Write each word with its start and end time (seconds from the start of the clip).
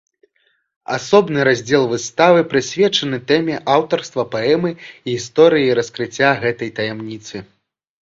Асобны 0.95 1.39
раздзел 1.47 1.85
выставы 1.91 2.41
прысвечаны 2.55 3.21
тэме 3.33 3.55
аўтарства 3.75 4.27
паэмы 4.35 4.75
і 4.81 4.83
гісторыі 5.15 5.79
раскрыцця 5.83 6.37
гэтай 6.45 6.69
таямніцы. 6.83 7.49